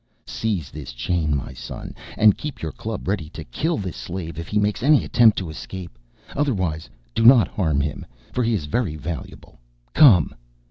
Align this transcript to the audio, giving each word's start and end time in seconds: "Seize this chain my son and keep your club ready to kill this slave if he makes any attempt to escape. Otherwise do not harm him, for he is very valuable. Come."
"Seize 0.25 0.71
this 0.71 0.93
chain 0.93 1.35
my 1.37 1.53
son 1.53 1.93
and 2.17 2.35
keep 2.35 2.59
your 2.59 2.71
club 2.71 3.07
ready 3.07 3.29
to 3.29 3.43
kill 3.43 3.77
this 3.77 3.95
slave 3.95 4.39
if 4.39 4.47
he 4.47 4.57
makes 4.57 4.81
any 4.81 5.05
attempt 5.05 5.37
to 5.37 5.49
escape. 5.51 5.95
Otherwise 6.35 6.89
do 7.13 7.23
not 7.23 7.47
harm 7.47 7.79
him, 7.79 8.07
for 8.33 8.43
he 8.43 8.55
is 8.55 8.65
very 8.65 8.95
valuable. 8.95 9.59
Come." 9.93 10.33